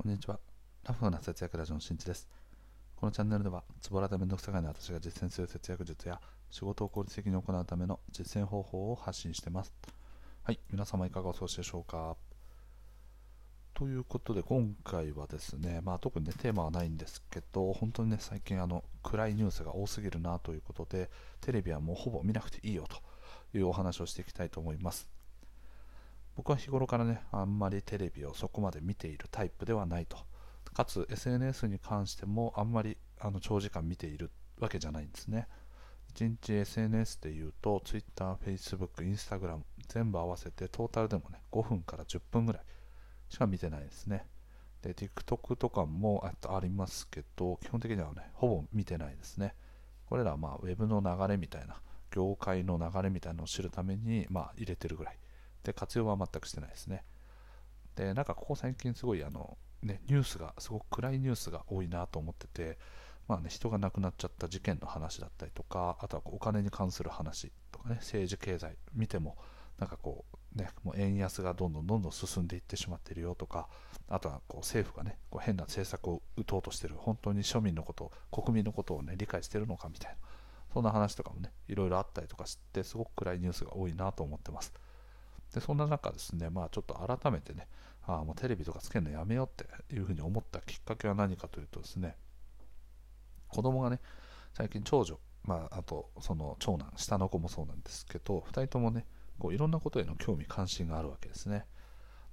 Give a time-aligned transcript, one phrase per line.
[0.00, 0.38] こんにちは。
[0.84, 2.28] ラフな節約ラジオのしんちです。
[2.94, 6.20] このチャンネルでは、つぼらでめんどくさがいの私が実践する節約術や、
[6.52, 9.74] 仕事を効率的に行うための実践方法を発信しています。
[10.44, 12.16] はい、皆様いかがお過ごしでしょうか。
[13.74, 21.10] ということで、今回はですね、まあ、特に、ね、テーマはないんですけど、本当にね、最近あの暗いニュースが多すぎるなということで、
[21.40, 25.08] テレビはもうほぼ見なくていいよというお話をしていきたいと思います。
[26.38, 30.18] 僕は日頃からね、あんまりテレビをそこまで見ているタイプではないと。
[30.72, 35.48] かつ SNS に関してもあんまりあの長時間見ているわけじゃないんですね。
[36.14, 42.62] 1日 SNS で言うと Twitter、Facebook、Instagram 全部合わせてトータルでもね5分から10分ぐらい
[43.28, 44.24] しか見てないですね。
[44.80, 49.56] で、TikTok とかもありますけど、基本的にはね、ほぼ見てないですね。
[50.06, 51.82] これらはまあ Web の流れみたいな、
[52.12, 55.18] 業界の流れみたいなのを知るためにまあ入れてるぐらい。
[55.68, 57.04] で活用は全くしてないですね。
[57.94, 62.78] でなんかここ最近すごいあのねニュースがすごく暗いニュースが多いなと思ってて
[63.26, 69.36] まあね人が亡くなっちゃった事件の話だったりとかあとはお金に関する話とかね政治経済見ても
[69.78, 70.24] なんかこ
[70.56, 73.68] うねもう円安がどんどんどんどん進んでいってしまってるよとか
[74.08, 80.16] あとはこう政府がねこう変な政策を打とうとしてる本当に庶民のこと国民のことをね理解してるのかみたいな
[80.72, 84.72] そんな話とかもねいろいろあったりとかしてすごく暗いニュースが多いなと思ってます。
[85.54, 87.68] でそんな中ですね、まあ、ちょっと改めてね、
[88.06, 92.16] あもうテレビとかつけるのやめようっていうふうに思ったきっかけは何かというとですね、
[93.48, 94.00] 子供がね、
[94.54, 99.06] 最近長女、まあ、あとその長男、下の子もそうなんですけど、2人ともね、
[99.38, 101.66] こういろんなことへの興味関心があるわけですね。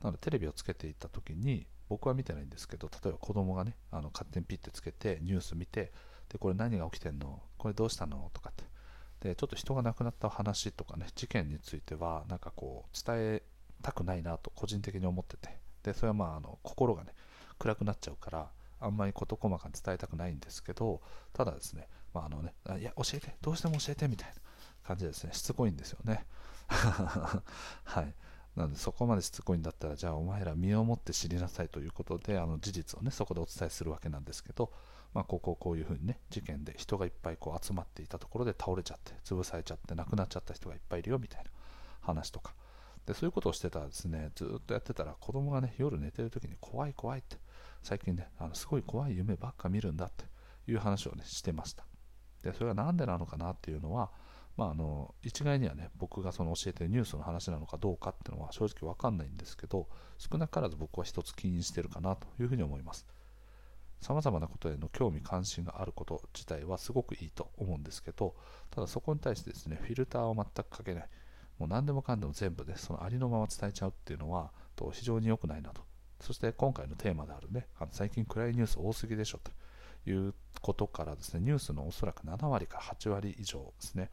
[0.02, 5.94] なのでテレビをつけていった時に、僕は見てないんですけど、例えば子供がね、あの勝手にピッてつけて、ニュース見て、
[6.30, 7.44] で、これ何が起きてんの？
[7.58, 8.32] これどうしたの？
[8.34, 8.64] とかって
[9.26, 13.44] でちょっと人が亡くなった話とかね事件についてはなんかこう伝え
[13.82, 15.66] たくないなと個人的に思ってて。
[15.86, 17.14] でそれはまああの心がね
[17.60, 24.36] 暗くなっちゃうからあんまり事細かに伝えたくないんですけどただですね,、まああのねいや教えてどうしても教えてみたいな
[24.84, 26.26] 感じでですねしつこいんですよね。
[26.68, 28.14] はい。
[28.56, 34.72] なのでそこまでしつこいんだったらじゃあお前ら身をもって知りなさいということであの事実をねそこでお伝えするわけなんですけど
[35.16, 41.50] まあ、こここういうふうにね事件で人がいっぱいこう集まっていたところで倒れちゃって潰されちゃって亡くなっちゃった人がいっぱいいるよみたいな
[42.02, 42.54] 話とか。
[43.06, 47.38] でそういうことをしてたらですねずっとやってたら子供がね夜寝てる時に怖い怖いって
[47.82, 50.26] 最近ねあのすごい怖い夢ばっか見るんだって
[50.68, 51.86] いう話をねしてました。
[52.42, 54.12] でそれは何でなのかなっていうのは
[54.58, 59.88] まあ、あの一概にはね僕がその教えてるニュースの話なのかどうかっていうのは正直分かんないんですけど
[60.18, 63.06] 少なからず僕は一つ起因してるかなというふうに思います。
[64.02, 68.36] さまざまなことへの興味関心があること自体はすごくいいと思うんですけど
[68.70, 71.10] ただそこに対してですねフィルターを全くかけない。
[71.58, 75.82] もう何でもかんでも全部でそのありのまま伝えちゃうっていうのはと非常に良くないなと。
[76.20, 79.52] そして今回のテーマであるねあの最近暗いニュース多すぎでしょと
[80.10, 84.10] いうことからですねニュースのおそらく7割から8割以上ですね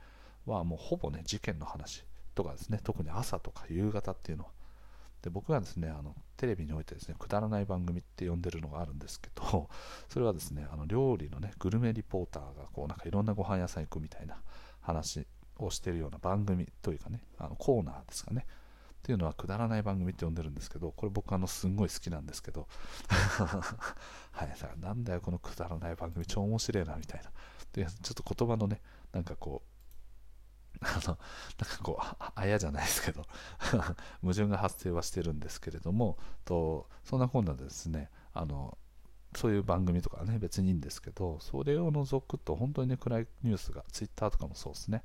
[0.46, 2.04] はもうほぼね事件の話
[2.34, 4.50] とかですね特に朝とか夕方っていうのは
[5.22, 9.68] で僕がですねあのテレビにおいてですねくだらない番組って呼んでるのがあるんですけど
[10.10, 14.42] それはですねあの料理のねグルメリポーターがこうなんかいろんなご飯屋さん行くみたいな
[14.80, 15.26] 話
[15.58, 18.46] をしてるような番組というかねあのコーナーですかね。
[19.02, 22.68] っていうのはくだらない番組って呼んでるんですけどこれ僕あのすんごい好きなんですけど
[24.30, 27.32] はいだからなんだよこのくだらない番組超面白いなみたいな。
[27.72, 28.80] でちょっと言葉のね
[29.12, 29.71] なんかこう
[31.06, 31.18] の、
[31.58, 33.26] なんかこう、あやじゃないですけど
[34.22, 38.76] 矛盾が発生はしてるんですけれども、とそんなこんなでですね、あの、
[39.34, 45.02] そういう番組とかね、別にいいんですけど、それを除くと、本当にね、暗いニュースが、ツイッターとかもそうですね、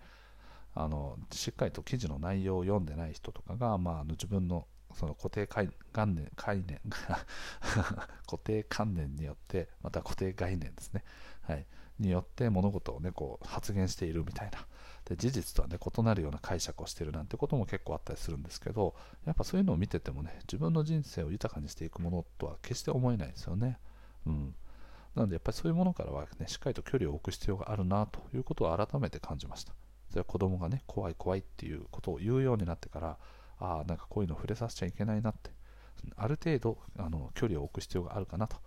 [0.80, 6.79] あのしっかりと記事の内容を読んでない人とかが、まあ、自分のその固定概念概念
[8.28, 11.03] 固定観念によってまた固定概念ですね、
[11.41, 11.66] はい、
[12.00, 14.66] によって物事をねこう発言しているみたいな
[15.07, 18.94] で事実とはね異なるような解釈をしてるなんてことも結構あったりするんですけど
[19.25, 23.79] やっぱそういうのを見ててもね自分の人生を豊かにしていくものとは決して思えないですよね。
[24.26, 24.55] うん。
[25.16, 29.73] なのでやっぱりそういうものからはねしっかりと距離を置く必要があるなということを改めて感じました。
[30.09, 33.17] それは子供がね怖い怖いっていうことを言うようになってから
[33.59, 35.52] ああなんかこういうの触れさせちゃいけないなって。
[36.16, 38.58] ある程度あの距離を置く必要があるかなと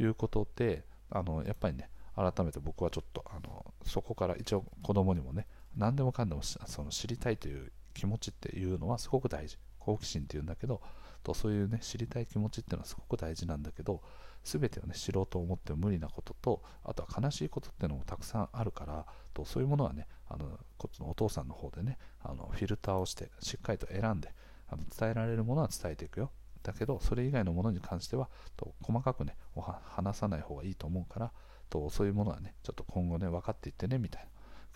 [0.00, 5.46] いうことであのやっぱりね改めて僕はちょっとあのそこから一応子供にもね
[5.78, 9.58] 何でもかんでもその知りたいという気持ちっていうのはすごく大事。
[9.88, 10.82] 好奇心っていうんだけど
[11.24, 14.02] とそういうね知りたい気持ちっていうのはすごく大事なんだけど
[14.44, 20.46] 全てをね知ろうと思っても無理なこととあとは悲しいことっていうのもたくさんあるからとそういうものはねあの
[20.76, 24.32] こっちのお父さんの方でねあのフィルターをしてしっかりと選んで
[24.68, 26.30] あの伝えられるものは伝えていくよ。
[26.62, 31.32] だけどそれ以外のものに関してはと細かくね話さない方がいいと思うから
[31.70, 34.28] とそういうものはねちょっと今後ね分かっていってねみたいな。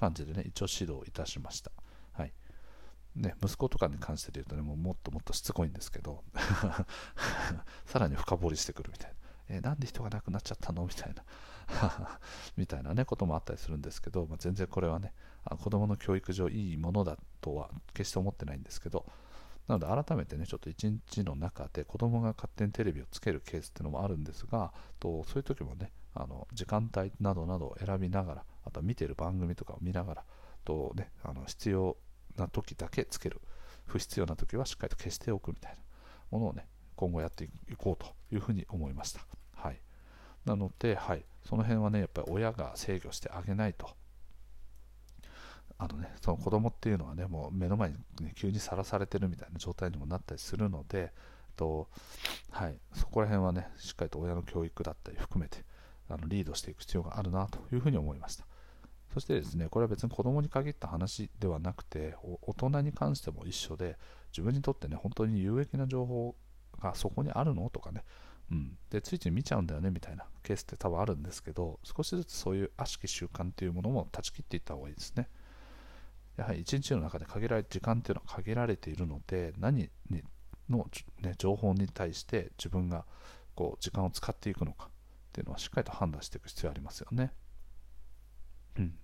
[0.03, 1.71] 感じでね一応指導いたしました。
[2.13, 2.33] はい。
[3.15, 6.25] ね、息子とかに関して言うとね、もうもっともっとしつこいんですけど、
[7.87, 9.17] さらに深掘りしてくるみたいな。
[9.49, 10.85] えー、なんで人が亡くなっちゃったの？
[10.85, 11.23] みたいな。
[12.57, 15.15] みたいなね、こともあったりするんですけど、まあ、全然これはね、
[15.45, 19.07] あ子供の教育上いいものだとは決して思ってないんですけど、
[19.69, 30.25] なので改めてね、ちょっと一日の中で子供が勝手にテレビをつけるケースっていうのもあるんですが、とそういう時もね、あの時間帯などなどを選びながら、あと見てる番組とかを見ながら、
[30.65, 31.97] とね、あの必要
[32.37, 33.41] な時だけつける、
[33.87, 35.79] 不必要な時はしっかりと消しておくみたいな
[36.31, 36.67] ものをね、
[36.97, 39.21] 今後やっていこうというふうに思いました。
[39.57, 39.81] はい、
[40.45, 43.91] なので、はい、その辺はね、やっぱり親が制御してあげないと。
[45.79, 51.13] あのね、その子供っていうのはね、もう目の前に、ね、急にさらされてるみたいな状態にもなったりするので、
[51.57, 51.89] と
[52.51, 55.65] はい、そこら辺はね、しっかりと親の教育だったり含めて
[56.09, 58.47] あのリードしていく必要があるなというふうに思いました。
[59.13, 63.99] そしてですね、これは別に子供に限った話ではなくて、大人に関しても一緒で、
[64.31, 66.35] 自分にとってね、本当に有益な情報
[66.81, 68.05] がそこにあるのとかね、
[68.51, 75.29] うん、でついつい見ちゃうんだよねみたいなケースって多分あるんですけど、少しずつそういう悪しき習慣っていうものも断ち切っていった方がいいですね。
[76.37, 80.23] やはり一日の中で限られ時間っていうのは限られているので、何に
[80.69, 80.87] の、
[81.21, 83.05] ね、情報に対して自分が
[83.55, 84.91] こう時間を使っていくのかっ
[85.33, 87.33] ていうのはしっかりと判断していく必要ありますよね。
[88.79, 88.95] うん。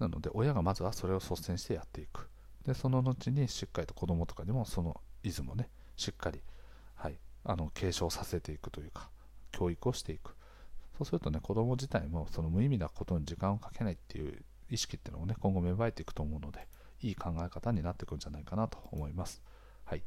[0.00, 2.28] なので、親がまずはそれを率先してやっていく。
[2.64, 6.40] で、その後にしっかりと子供とかにもそのイズムをね、しっかり、
[6.94, 9.10] はい、あの継承させていくというか、
[9.52, 10.34] 教育をしていく。
[10.98, 16.66] そうするとね、子供自体もその無意味なことに時間をかけないっていう意識っていうのもね、今後芽生えていくと思うので、
[17.02, 19.42] いい考え方になっていくんじゃないかなと思います。
[19.84, 20.02] はい。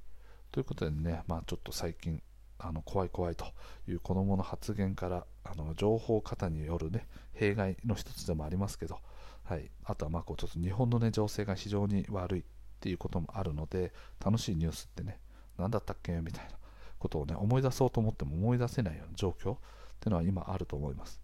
[0.52, 2.22] ということでね、まあちょっと最近、
[2.60, 3.46] あの怖い怖いと
[3.88, 9.00] いう子どもの発言からあの情報過多による、ね、弊害の一つでもありますけど、
[9.44, 12.44] はい、あとはまあこうちょっと日本の、ね、情勢が非常に悪いっ
[12.80, 13.94] ていうこともあるので
[14.24, 15.20] 楽しいニュースってね
[15.58, 16.52] 何だったっけみたいな
[17.00, 19.58] ことをね思い出そうと思っても思い出せないような状況っ
[20.00, 21.22] ていうのは今あると思います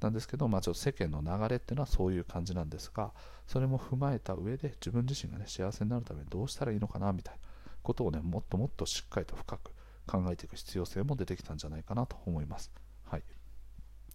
[0.00, 3.12] なんですけど、まあ、ちょっと世間の流れっていうのはそういう感じなんですが
[3.46, 7.40] それも踏まえた上で自分自身がね幸せになるためにどうしたらいいのかなみたいな
[7.82, 9.72] ことをねもっともっとしっかりと深く
[10.06, 12.72] 考えていく必要性も出てきたんじゃないかなと思います。
[13.04, 13.22] はい。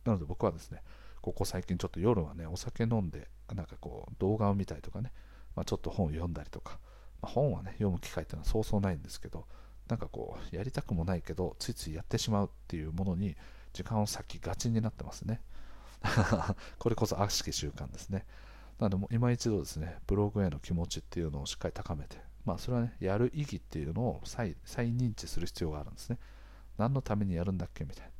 [0.04, 0.82] なので僕はですね、
[1.24, 5.14] ここ最近ちょっと夜はね、お酒飲んで、なんかこう動画を見たりとかね、
[5.56, 6.80] まあ、ちょっと本を読んだりとか、
[7.22, 9.46] まあ、本はね、読む機会っていうのはそうそうないんですけど、
[9.88, 13.38] なんかこう、やりたくもないけど、ついついやってしまうっていうものに
[13.72, 15.40] 時間を割きがちになってますね。
[16.78, 18.26] これこそ悪しき習慣ですね。
[18.78, 26.20] なので、も今一度ですね、ブログへの気持ちっていうのをしっかり高めて、まあ、それはね、やる意義っていうのを再再認知する必要があるんですね。
[26.78, 28.13] 何のためにやるんだっけみたいな。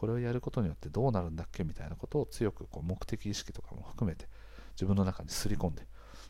[0.00, 4.28] これをやることによってどうなるんだっけみたいなことを強くこう目的意識とかも含めて
[4.72, 5.82] 自分の中にすり込んで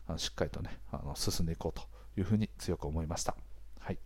[0.09, 1.87] あのしっかりとねあの進んでいこうと
[2.19, 3.33] いうふうに強く思いました。
[3.79, 3.99] はい。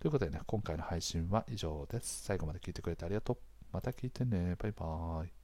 [0.00, 2.22] ということでね、今回の配信は以上です。
[2.22, 3.36] 最後まで聞いてくれてありがとう。
[3.70, 4.56] また聞いてね。
[4.58, 5.41] バイバーイ。